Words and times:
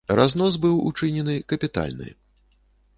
Разнос 0.19 0.57
быў 0.63 0.79
учынены 0.89 1.37
капітальны. 1.55 2.09